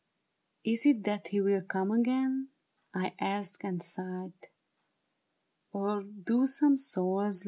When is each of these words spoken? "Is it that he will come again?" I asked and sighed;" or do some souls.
"Is 0.71 0.87
it 0.87 1.03
that 1.03 1.27
he 1.27 1.41
will 1.41 1.61
come 1.61 1.91
again?" 1.91 2.47
I 2.95 3.13
asked 3.19 3.63
and 3.63 3.83
sighed;" 3.83 4.33
or 5.73 6.01
do 6.01 6.47
some 6.47 6.75
souls. 6.75 7.39